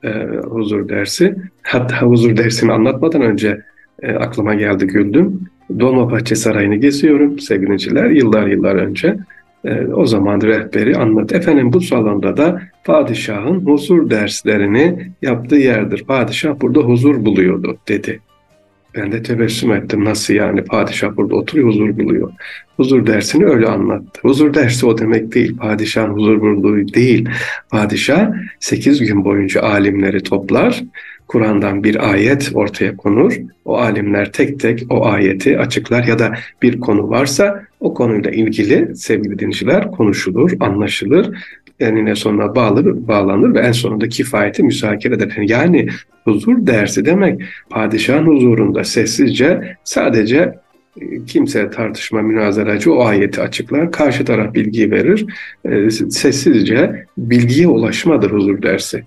E, 0.05 0.11
huzur 0.45 0.89
dersi. 0.89 1.37
Hatta 1.63 2.03
huzur 2.03 2.37
dersini 2.37 2.73
anlatmadan 2.73 3.23
önce 3.23 3.63
e, 4.03 4.13
aklıma 4.13 4.55
geldi 4.55 4.87
güldüm. 4.87 5.41
Dolmabahçe 5.79 6.35
Sarayı'nı 6.35 6.77
geziyorum 6.77 7.39
sevgiliciler 7.39 8.11
yıllar 8.11 8.47
yıllar 8.47 8.75
önce. 8.75 9.17
E, 9.65 9.87
o 9.87 10.07
zaman 10.07 10.41
rehberi 10.41 10.97
anlat. 10.97 11.33
Efendim 11.33 11.73
bu 11.73 11.81
salonda 11.81 12.37
da 12.37 12.63
padişahın 12.85 13.67
huzur 13.67 14.11
derslerini 14.11 15.11
yaptığı 15.23 15.57
yerdir. 15.57 16.05
Padişah 16.05 16.61
burada 16.61 16.81
huzur 16.81 17.25
buluyordu 17.25 17.77
dedi. 17.89 18.21
Ben 18.97 19.13
de 19.13 19.23
tebessüm 19.23 19.73
ettim. 19.73 20.05
Nasıl 20.05 20.35
yani 20.35 20.65
padişah 20.65 21.17
burada 21.17 21.37
oturuyor 21.37 21.69
huzur 21.69 21.99
buluyor. 21.99 22.33
Huzur 22.77 23.07
dersini 23.07 23.47
öyle 23.47 23.67
anlattı. 23.67 24.21
Huzur 24.23 24.55
dersi 24.55 24.87
o 24.87 24.99
demek 24.99 25.35
değil. 25.35 25.57
Padişahın 25.57 26.15
huzur 26.15 26.41
bulduğu 26.41 26.95
değil. 26.95 27.29
Padişah 27.71 28.33
8 28.61 29.01
gün 29.01 29.25
boyunca 29.25 29.63
alimleri 29.63 30.23
toplar. 30.23 30.83
Kur'an'dan 31.29 31.85
bir 31.85 32.11
ayet 32.11 32.51
ortaya 32.55 32.97
konur. 32.97 33.37
O 33.65 33.77
alimler 33.77 34.33
tek 34.33 34.61
tek 34.61 34.83
o 34.91 35.07
ayeti 35.07 35.59
açıklar 35.59 36.05
ya 36.05 36.19
da 36.19 36.35
bir 36.63 36.81
konu 36.81 37.11
varsa 37.11 37.65
o 37.81 37.95
konuyla 37.95 38.31
ilgili 38.31 38.97
sevgili 38.97 39.39
dinleyiciler 39.39 39.91
konuşulur, 39.91 40.53
anlaşılır 40.61 41.31
enine 41.81 42.15
sonuna 42.15 42.55
bağlanır, 42.55 43.09
bağlanır 43.09 43.55
ve 43.55 43.61
en 43.61 43.73
sonunda 43.73 44.09
kifayeti 44.09 44.63
müzakere 44.63 45.15
eder. 45.15 45.37
Yani 45.49 45.89
huzur 46.25 46.67
dersi 46.67 47.05
demek 47.05 47.43
padişahın 47.71 48.27
huzurunda 48.27 48.85
sessizce 48.85 49.77
sadece 49.85 50.55
e, 51.01 51.25
kimse 51.25 51.71
tartışma, 51.71 52.23
münazaracı 52.23 52.93
o 52.93 53.05
ayeti 53.05 53.41
açıklar, 53.41 53.93
karşı 53.93 54.25
taraf 54.25 54.55
bilgi 54.55 54.91
verir. 54.91 55.27
E, 55.65 55.91
sessizce 55.91 57.07
bilgiye 57.19 57.69
ulaşmadır 57.69 58.31
huzur 58.31 58.63
dersi 58.63 59.05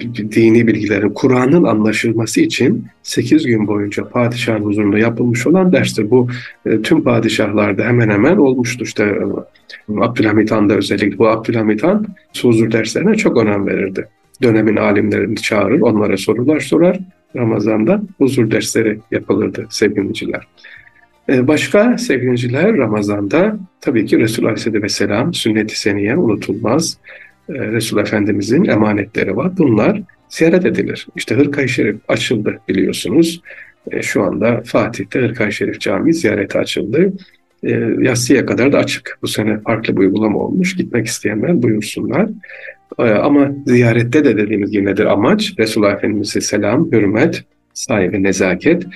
dini 0.00 0.66
bilgilerin, 0.66 1.08
Kur'an'ın 1.08 1.64
anlaşılması 1.64 2.40
için 2.40 2.86
8 3.02 3.46
gün 3.46 3.66
boyunca 3.66 4.08
padişahın 4.08 4.64
huzurunda 4.64 4.98
yapılmış 4.98 5.46
olan 5.46 5.72
derstir. 5.72 6.10
Bu 6.10 6.28
e, 6.66 6.82
tüm 6.82 7.04
padişahlarda 7.04 7.84
hemen 7.84 8.08
hemen 8.08 8.36
olmuştur. 8.36 8.86
İşte 8.86 9.04
e, 9.04 10.00
Abdülhamit 10.00 10.50
Han'da 10.50 10.74
özellikle 10.74 11.18
bu 11.18 11.28
Abdülhamit 11.28 11.82
Han 11.82 12.06
huzur 12.42 12.72
derslerine 12.72 13.14
çok 13.14 13.36
önem 13.36 13.66
verirdi. 13.66 14.08
Dönemin 14.42 14.76
alimlerini 14.76 15.36
çağırır, 15.36 15.80
onlara 15.80 16.16
sorular 16.16 16.60
sorar. 16.60 16.98
Ramazan'da 17.36 18.02
huzur 18.18 18.50
dersleri 18.50 18.98
yapılırdı 19.10 19.66
sevgiliciler. 19.70 20.46
E, 21.28 21.48
başka 21.48 21.98
sevgiliciler 21.98 22.76
Ramazan'da 22.76 23.58
tabii 23.80 24.06
ki 24.06 24.18
Resulü 24.18 24.46
Aleyhisselatü 24.46 24.82
Vesselam 24.82 25.34
sünnet-i 25.34 25.80
seniye 25.80 26.16
unutulmaz. 26.16 26.98
E, 27.48 27.52
Resul 27.52 27.98
Efendimizin 27.98 28.64
emanetleri 28.64 29.36
var. 29.36 29.52
Bunlar 29.58 30.02
ziyaret 30.28 30.66
edilir. 30.66 31.06
İşte 31.16 31.34
Hırkay 31.34 31.68
Şerif 31.68 31.96
açıldı 32.08 32.58
biliyorsunuz. 32.68 33.40
E, 33.90 34.02
şu 34.02 34.22
anda 34.22 34.62
Fatih'te 34.64 35.20
Hırkay 35.20 35.50
Şerif 35.50 35.80
Camii 35.80 36.14
ziyarete 36.14 36.58
açıldı. 36.58 37.12
E, 37.62 37.70
yassıya 38.00 38.46
kadar 38.46 38.72
da 38.72 38.78
açık. 38.78 39.18
Bu 39.22 39.28
sene 39.28 39.60
farklı 39.60 39.96
bir 39.96 40.00
uygulama 40.00 40.38
olmuş. 40.38 40.76
Gitmek 40.76 41.06
isteyenler 41.06 41.62
buyursunlar. 41.62 42.28
Ama 42.98 43.50
ziyarette 43.66 44.24
de 44.24 44.36
dediğimiz 44.36 44.70
gibi 44.70 44.84
nedir 44.84 45.04
amaç? 45.04 45.54
Resulullah 45.58 45.92
Efendimiz'e 45.92 46.40
selam, 46.40 46.92
hürmet, 46.92 47.44
sahibi 47.74 48.22
nezaket 48.22 48.86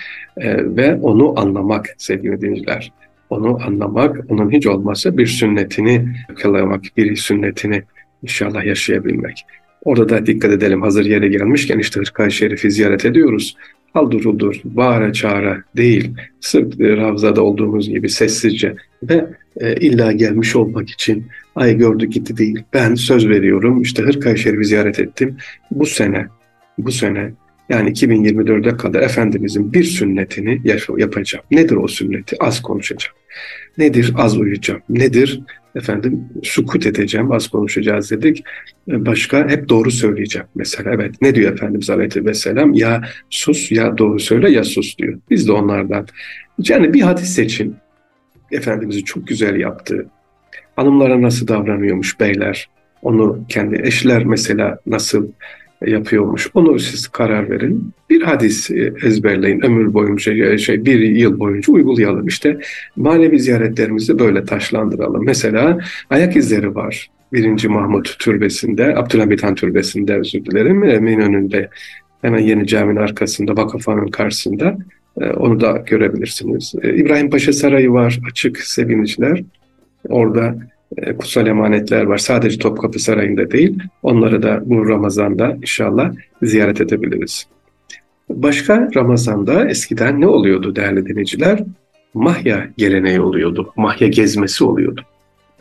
ve 0.47 0.95
onu 0.95 1.40
anlamak 1.40 1.95
sevgili 1.99 2.40
dinleyiciler. 2.40 2.92
Onu 3.30 3.59
anlamak, 3.66 4.16
onun 4.28 4.50
hiç 4.50 4.66
olmazsa 4.66 5.16
bir 5.16 5.26
sünnetini 5.26 6.09
yakalamak, 6.28 6.83
bir 6.97 7.16
sünnetini 7.16 7.83
İnşallah 8.23 8.65
yaşayabilmek. 8.65 9.45
Orada 9.85 10.09
da 10.09 10.27
dikkat 10.27 10.53
edelim 10.53 10.83
hazır 10.83 11.05
yere 11.05 11.29
gelmişken 11.29 11.79
işte 11.79 12.00
Hırkay 12.00 12.31
Şerif'i 12.31 12.71
ziyaret 12.71 13.05
ediyoruz. 13.05 13.57
Haldur 13.93 14.25
uldur, 14.25 14.61
bağıra 14.65 15.12
çağıra 15.12 15.65
değil, 15.77 16.11
sırf 16.41 16.81
Ravza'da 16.81 17.43
olduğumuz 17.43 17.89
gibi 17.89 18.09
sessizce 18.09 18.77
ve 19.03 19.27
e, 19.61 19.75
illa 19.77 20.12
gelmiş 20.12 20.57
olmak 20.57 20.91
için 20.91 21.27
ay 21.57 21.77
gördü 21.77 22.07
gitti 22.07 22.37
değil. 22.37 22.62
Ben 22.73 22.95
söz 22.95 23.29
veriyorum 23.29 23.83
işte 23.83 24.03
Hırkay 24.03 24.37
Şerif'i 24.37 24.65
ziyaret 24.65 25.00
ettim. 25.00 25.37
Bu 25.71 25.87
sene, 25.87 26.27
bu 26.79 26.93
sene 26.93 27.33
yani 27.69 27.91
2024'e 27.91 28.77
kadar 28.77 29.03
Efendimizin 29.03 29.73
bir 29.73 29.85
sünnetini 29.85 30.61
yapacağım. 30.97 31.45
Nedir 31.50 31.77
o 31.77 31.89
sünneti? 31.89 32.37
Az 32.41 32.62
konuşacağım. 32.62 33.17
Nedir? 33.79 34.12
Az 34.17 34.39
uyuyacağım. 34.39 34.81
Nedir? 34.89 35.41
Efendim 35.75 36.29
sukut 36.43 36.87
edeceğim, 36.87 37.33
az 37.33 37.49
konuşacağız 37.49 38.11
dedik. 38.11 38.45
Başka 38.89 39.49
hep 39.49 39.69
doğru 39.69 39.91
söyleyeceğim 39.91 40.47
mesela. 40.55 40.91
Evet 40.95 41.15
ne 41.23 41.35
diyor 41.35 41.53
Efendimiz 41.53 41.91
Aleyhisselam? 41.91 42.75
Ya 42.75 43.03
sus 43.31 43.73
ya 43.73 43.99
doğru 43.99 44.21
söyle 44.21 44.50
ya 44.50 44.65
sus 44.65 44.99
diyor. 44.99 45.19
Biz 45.31 45.49
de 45.49 45.53
onlardan. 45.53 46.07
Yani 46.59 46.95
bir 46.95 47.00
hadis 47.00 47.29
seçin. 47.35 47.77
Efendimiz'i 48.50 49.05
çok 49.05 49.27
güzel 49.27 49.61
yaptığı. 49.61 50.07
Hanımlara 50.77 51.23
nasıl 51.23 51.49
davranıyormuş 51.49 52.21
beyler. 52.21 52.69
Onu 53.03 53.45
kendi 53.49 53.87
eşler 53.87 54.25
mesela 54.25 54.79
nasıl 54.87 55.29
yapıyormuş. 55.87 56.51
Onu 56.55 56.79
siz 56.79 57.09
karar 57.09 57.51
verin. 57.51 57.93
Bir 58.11 58.23
hadis 58.23 58.71
e, 58.71 58.93
ezberleyin 59.05 59.65
ömür 59.65 59.95
boyunca 59.95 60.33
e, 60.33 60.59
şey 60.59 60.85
bir 60.85 61.01
yıl 61.01 61.39
boyunca 61.39 61.73
uygulayalım. 61.73 62.27
İşte 62.27 62.59
manevi 62.97 63.41
ziyaretlerimizi 63.41 64.19
böyle 64.19 64.45
taşlandıralım. 64.45 65.25
Mesela 65.25 65.79
ayak 66.11 66.37
izleri 66.37 66.75
var. 66.75 67.11
Birinci 67.33 67.69
Mahmut 67.69 68.19
Türbesi'nde, 68.19 68.97
Abdülhamit 68.97 69.43
Han 69.43 69.55
Türbesi'nde 69.55 70.15
özür 70.15 70.45
dilerim. 70.45 70.85
Eminönü'nde 70.85 71.69
hemen 72.23 72.39
yeni 72.39 72.67
caminin 72.67 73.01
arkasında, 73.01 73.57
Vakıfhan'ın 73.57 74.09
karşısında. 74.09 74.79
E, 75.21 75.25
onu 75.31 75.61
da 75.61 75.83
görebilirsiniz. 75.87 76.75
İbrahim 76.83 77.31
Paşa 77.31 77.53
Sarayı 77.53 77.91
var, 77.91 78.21
açık 78.31 78.59
sevinçler. 78.59 79.43
Orada 80.09 80.57
kutsal 81.18 81.47
emanetler 81.47 82.02
var. 82.02 82.18
Sadece 82.18 82.59
Topkapı 82.59 82.99
Sarayı'nda 82.99 83.50
değil. 83.50 83.78
Onları 84.02 84.42
da 84.42 84.62
bu 84.64 84.88
Ramazan'da 84.88 85.56
inşallah 85.62 86.12
ziyaret 86.42 86.80
edebiliriz. 86.80 87.47
Başka 88.30 88.90
Ramazan'da 88.97 89.68
eskiden 89.68 90.20
ne 90.20 90.26
oluyordu 90.26 90.76
değerli 90.76 91.06
dinleyiciler? 91.06 91.64
Mahya 92.14 92.68
geleneği 92.76 93.20
oluyordu. 93.20 93.73
Mahya 93.76 94.09
gezmesi 94.09 94.64
oluyordu. 94.64 95.00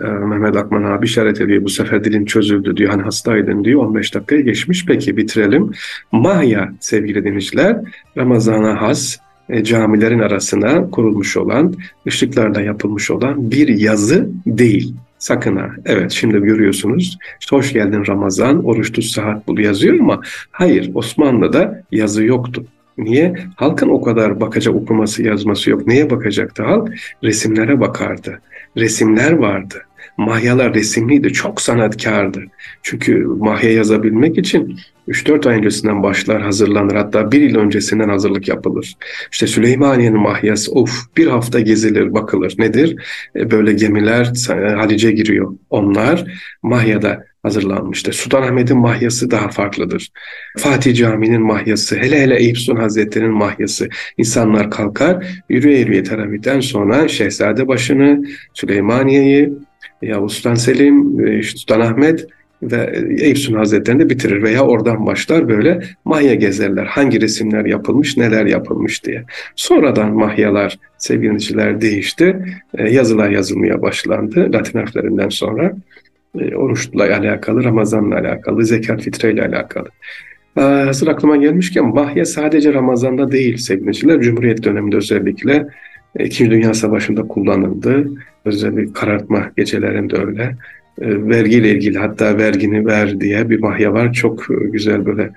Ee, 0.01 0.03
Mehmet 0.03 0.55
Akman 0.55 0.83
abi 0.83 1.05
işaret 1.05 1.41
ediyor. 1.41 1.63
Bu 1.63 1.69
sefer 1.69 2.03
dilin 2.03 2.25
çözüldü 2.25 2.77
diyor. 2.77 2.89
Hani 2.89 3.01
hastaydın 3.01 3.63
diyor. 3.63 3.81
15 3.81 4.15
dakikaya 4.15 4.41
geçmiş. 4.41 4.85
Peki 4.85 5.17
bitirelim. 5.17 5.71
Mahya 6.11 6.73
sevgili 6.79 7.23
dinleyiciler 7.23 7.77
Ramazan'a 8.17 8.81
has 8.81 9.17
e, 9.49 9.63
camilerin 9.63 10.19
arasına 10.19 10.89
kurulmuş 10.89 11.37
olan, 11.37 11.73
ışıklarda 12.07 12.61
yapılmış 12.61 13.11
olan 13.11 13.51
bir 13.51 13.67
yazı 13.67 14.29
değil. 14.45 14.95
Sakın 15.19 15.55
ha. 15.55 15.69
Evet 15.85 16.11
şimdi 16.11 16.39
görüyorsunuz. 16.39 17.17
İşte 17.39 17.55
hoş 17.55 17.73
geldin 17.73 18.03
Ramazan, 18.07 18.65
oruç 18.65 18.91
tut 18.91 19.03
saat 19.03 19.47
bul 19.47 19.57
yazıyor 19.59 19.99
ama 19.99 20.21
hayır 20.51 20.91
Osmanlı'da 20.93 21.83
yazı 21.91 22.23
yoktu. 22.23 22.65
Niye? 22.97 23.35
Halkın 23.55 23.89
o 23.89 24.01
kadar 24.01 24.41
bakacak 24.41 24.75
okuması 24.75 25.23
yazması 25.23 25.69
yok. 25.69 25.87
Neye 25.87 26.09
bakacaktı 26.09 26.63
halk? 26.63 26.89
Resimlere 27.23 27.79
bakardı. 27.79 28.41
resimler 28.77 29.31
vardı. 29.31 29.75
Mahyalar 30.17 30.73
resimliydi, 30.73 31.33
çok 31.33 31.61
sanatkardı. 31.61 32.43
Çünkü 32.83 33.25
mahya 33.25 33.71
yazabilmek 33.71 34.37
için 34.37 34.79
3-4 35.09 35.49
ay 35.49 35.57
öncesinden 35.57 36.03
başlar, 36.03 36.41
hazırlanır. 36.41 36.95
Hatta 36.95 37.31
bir 37.31 37.41
yıl 37.41 37.55
öncesinden 37.55 38.09
hazırlık 38.09 38.47
yapılır. 38.47 38.95
İşte 39.31 39.47
Süleymaniye'nin 39.47 40.19
mahyası, 40.19 40.71
of 40.71 40.91
bir 41.17 41.27
hafta 41.27 41.59
gezilir, 41.59 42.13
bakılır. 42.13 42.55
Nedir? 42.57 42.95
E, 43.35 43.51
böyle 43.51 43.73
gemiler 43.73 44.31
Halice 44.47 45.11
giriyor. 45.11 45.53
Onlar 45.69 46.39
Mahya'da 46.63 47.23
hazırlanmıştır. 47.43 48.13
Sultanahmet'in 48.13 48.77
mahyası 48.77 49.31
daha 49.31 49.49
farklıdır. 49.49 50.09
Fatih 50.57 50.95
Camii'nin 50.95 51.41
mahyası, 51.41 51.97
hele 51.97 52.21
hele 52.21 52.35
Eyüp 52.39 52.57
Sultan 52.57 52.81
Hazretleri'nin 52.81 53.33
mahyası. 53.33 53.89
İnsanlar 54.17 54.71
kalkar, 54.71 55.25
yürüye 55.49 55.79
yürüye 55.79 56.03
teravihten 56.03 56.59
sonra 56.59 57.07
Şehzade 57.07 57.67
başını, 57.67 58.25
Süleymaniye'yi, 58.53 59.53
Yavuz 60.01 60.33
Sultan 60.33 60.55
Selim, 60.55 61.27
e, 61.27 61.43
Sultanahmet 61.43 62.27
ve 62.63 63.03
Eyüp 63.19 63.37
Sultan 63.37 63.59
Hazretleri'ni 63.59 64.09
bitirir 64.09 64.43
veya 64.43 64.61
oradan 64.61 65.05
başlar 65.05 65.49
böyle 65.49 65.79
mahya 66.05 66.35
gezerler. 66.35 66.85
Hangi 66.85 67.21
resimler 67.21 67.65
yapılmış, 67.65 68.17
neler 68.17 68.45
yapılmış 68.45 69.05
diye. 69.05 69.23
Sonradan 69.55 70.13
mahyalar, 70.13 70.79
sevgiliciler 70.97 71.81
değişti. 71.81 72.35
E, 72.77 72.89
yazılar 72.89 73.29
yazılmaya 73.29 73.81
başlandı 73.81 74.49
Latin 74.53 74.79
harflerinden 74.79 75.29
sonra. 75.29 75.73
E, 76.39 76.55
oruçla 76.55 77.03
alakalı, 77.03 77.63
Ramazan'la 77.63 78.15
alakalı, 78.15 78.65
zekat 78.65 79.01
fitreyle 79.01 79.45
alakalı. 79.45 79.87
Hazır 80.59 81.07
aklıma 81.07 81.37
gelmişken 81.37 81.85
mahya 81.85 82.25
sadece 82.25 82.73
Ramazan'da 82.73 83.31
değil 83.31 83.57
sevgiliciler. 83.57 84.21
Cumhuriyet 84.21 84.63
döneminde 84.63 84.95
özellikle 84.95 85.67
e, 86.15 86.25
İkinci 86.25 86.51
Dünya 86.51 86.73
Savaşı'nda 86.73 87.21
kullanıldı. 87.21 88.07
Özellikle 88.45 88.93
karartma 88.93 89.51
gecelerinde 89.57 90.17
öyle. 90.17 90.55
E, 91.01 91.27
vergiyle 91.29 91.71
ilgili 91.71 91.97
hatta 91.97 92.37
vergini 92.37 92.85
ver 92.85 93.19
diye 93.19 93.49
bir 93.49 93.59
mahya 93.59 93.93
var. 93.93 94.13
Çok 94.13 94.45
güzel 94.49 95.05
böyle 95.05 95.31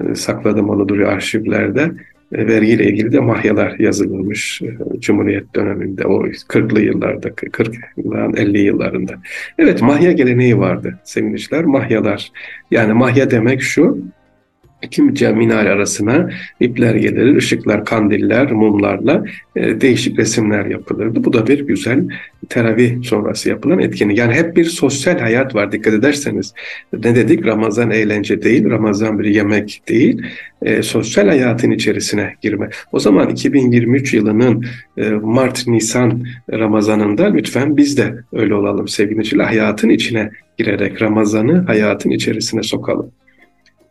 e, 0.00 0.14
sakladım 0.14 0.68
onu 0.68 0.88
duruyor 0.88 1.12
arşivlerde. 1.12 1.92
E, 2.32 2.46
vergiyle 2.46 2.84
ilgili 2.84 3.12
de 3.12 3.20
mahyalar 3.20 3.78
yazılmış 3.78 4.62
e, 4.62 5.00
Cumhuriyet 5.00 5.54
döneminde 5.54 6.06
o 6.06 6.26
40'lı 6.26 6.80
yıllarda 6.80 7.34
40 7.34 7.74
yılların 7.96 8.36
50 8.36 8.58
yıllarında. 8.58 9.14
Evet 9.58 9.82
mahya 9.82 10.12
geleneği 10.12 10.58
vardı 10.58 10.98
sevgiliciler 11.04 11.64
mahyalar. 11.64 12.32
Yani 12.70 12.92
mahya 12.92 13.30
demek 13.30 13.62
şu 13.62 13.98
iki 14.82 15.02
minare 15.02 15.70
arasına 15.70 16.30
ipler 16.60 16.94
gelir, 16.94 17.36
ışıklar, 17.36 17.84
kandiller, 17.84 18.52
mumlarla 18.52 19.24
e, 19.56 19.80
değişik 19.80 20.18
resimler 20.18 20.66
yapılırdı. 20.66 21.24
Bu 21.24 21.32
da 21.32 21.46
bir 21.46 21.60
güzel 21.60 22.08
teravih 22.48 23.02
sonrası 23.02 23.48
yapılan 23.48 23.78
etkinlik. 23.78 24.18
Yani 24.18 24.34
hep 24.34 24.56
bir 24.56 24.64
sosyal 24.64 25.18
hayat 25.18 25.54
var 25.54 25.72
dikkat 25.72 25.94
ederseniz. 25.94 26.54
Ne 26.92 27.14
dedik? 27.14 27.46
Ramazan 27.46 27.90
eğlence 27.90 28.42
değil, 28.42 28.70
Ramazan 28.70 29.18
bir 29.18 29.24
yemek 29.24 29.82
değil. 29.88 30.22
E, 30.62 30.82
sosyal 30.82 31.28
hayatın 31.28 31.70
içerisine 31.70 32.34
girme. 32.42 32.70
O 32.92 32.98
zaman 32.98 33.28
2023 33.30 34.14
yılının 34.14 34.64
e, 34.96 35.10
Mart-Nisan 35.10 36.24
Ramazanında 36.52 37.24
lütfen 37.26 37.76
biz 37.76 37.96
de 37.96 38.14
öyle 38.32 38.54
olalım 38.54 38.88
sevgili 38.88 39.42
Hayatın 39.42 39.88
içine 39.88 40.30
girerek 40.58 41.02
Ramazan'ı 41.02 41.64
hayatın 41.66 42.10
içerisine 42.10 42.62
sokalım 42.62 43.10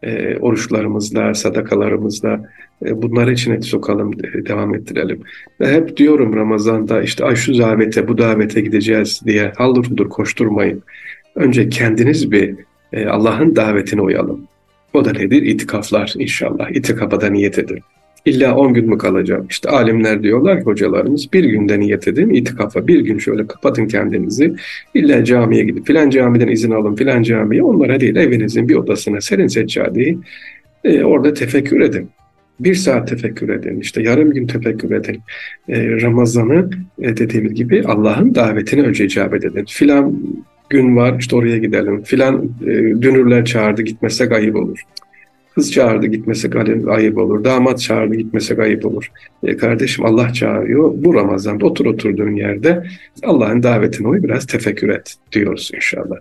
e, 0.06 0.38
oruçlarımızla, 0.38 1.34
sadakalarımızla 1.34 2.50
e, 2.86 3.02
bunları 3.02 3.34
içine 3.34 3.62
sokalım, 3.62 4.14
e, 4.14 4.46
devam 4.46 4.76
ettirelim. 4.76 5.22
Ve 5.62 5.74
hep 5.74 5.98
diyorum 5.98 6.36
Ramazan'da 6.36 7.02
işte 7.02 7.26
ay 7.26 7.36
şu 7.36 7.58
davete, 7.58 8.08
bu 8.08 8.18
davete 8.18 8.62
gideceğiz 8.62 9.22
diye 9.26 9.52
haldır 9.58 9.86
hudur 9.86 10.10
koşturmayın. 10.10 10.84
Önce 11.36 11.70
kendiniz 11.70 12.32
bir 12.32 12.56
e, 12.94 13.06
Allah'ın 13.06 13.56
davetine 13.56 14.02
uyalım. 14.02 14.48
O 14.94 15.06
da 15.06 15.12
nedir? 15.12 15.42
İtikaflar 15.42 16.14
inşallah. 16.18 16.72
İtikafa 16.72 17.22
da 17.22 17.30
niyet 17.30 17.60
edin. 17.60 17.80
İlla 18.26 18.56
10 18.56 18.74
gün 18.74 18.90
mü 18.90 18.98
kalacağım? 18.98 19.48
İşte 19.50 19.70
alimler 19.70 20.24
diyorlar 20.24 20.60
ki 20.60 20.66
hocalarımız 20.66 21.34
bir 21.34 21.44
günde 21.44 21.80
niyet 21.80 22.08
edin 22.08 22.30
itikafa. 22.30 22.88
Bir 22.88 23.00
gün 23.00 23.18
şöyle 23.18 23.48
kapatın 23.48 23.88
kendinizi. 23.88 24.56
İlla 24.94 25.24
camiye 25.24 25.64
gidip 25.64 25.88
filan 25.88 26.10
camiden 26.10 26.48
izin 26.48 26.72
alın 26.72 26.96
filan 26.96 27.24
camiye. 27.24 27.64
Onlara 27.64 28.00
değil 28.00 28.16
evinizin 28.16 28.70
bir 28.70 28.76
odasına 28.76 29.22
serin 29.22 29.48
seccadeyi 29.48 30.18
e, 30.84 31.04
orada 31.04 31.34
tefekkür 31.34 31.82
edin. 31.82 32.10
Bir 32.60 32.76
saat 32.76 33.08
tefekkür 33.08 33.50
edin, 33.50 33.80
işte 33.80 34.02
yarım 34.02 34.32
gün 34.32 34.48
tefekkür 34.48 34.92
edin. 34.92 35.20
E, 35.70 36.02
Ramazan'ı 36.02 36.70
e, 37.02 37.18
dediğimiz 37.18 37.54
gibi 37.54 37.84
Allah'ın 37.86 38.36
davetine 38.36 38.82
önce 38.82 39.06
icabet 39.06 39.46
edin. 39.46 39.66
Filan 39.68 40.20
gün 40.70 40.96
var 40.96 41.16
işte 41.20 41.36
oraya 41.36 41.58
gidelim. 41.58 42.04
Filan 42.04 42.50
e, 42.62 42.68
dünürler 43.02 43.46
çağırdı 43.46 43.82
gitmesek 43.82 44.32
ayıp 44.32 44.56
olur. 44.56 44.84
Kız 45.56 45.72
çağırdı 45.72 46.08
gitmesek 46.08 46.56
ayıp 46.88 47.18
olur. 47.18 47.44
Damat 47.44 47.80
çağırdı 47.80 48.16
gitmesek 48.16 48.60
ayıp 48.60 48.86
olur. 48.86 49.12
E 49.44 49.58
kardeşim 49.58 50.06
Allah 50.06 50.34
çağırıyor. 50.34 50.92
Bu 50.96 51.14
Ramazan'da 51.14 51.66
otur 51.66 51.86
oturduğun 51.86 52.36
yerde 52.36 52.84
Allah'ın 53.24 53.64
davetine 53.64 54.08
uy 54.08 54.24
biraz 54.24 54.46
tefekkür 54.46 54.90
et 54.90 55.16
diyoruz 55.32 55.72
inşallah. 55.76 56.16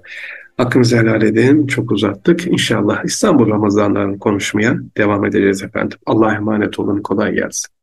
Hakkınızı 0.56 0.98
helal 0.98 1.22
edin. 1.22 1.66
Çok 1.66 1.92
uzattık. 1.92 2.46
İnşallah 2.46 3.04
İstanbul 3.04 3.50
Ramazanlarını 3.50 4.18
konuşmaya 4.18 4.76
devam 4.96 5.24
edeceğiz 5.24 5.62
efendim. 5.62 5.98
Allah'a 6.06 6.34
emanet 6.34 6.78
olun. 6.78 7.02
Kolay 7.02 7.34
gelsin. 7.34 7.73